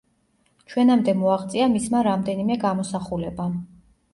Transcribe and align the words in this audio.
ჩვენამდე 0.73 1.13
მოაღწია 1.19 1.67
მისმა 1.75 2.01
რამდენიმე 2.09 2.59
გამოსახულებამ. 2.67 3.63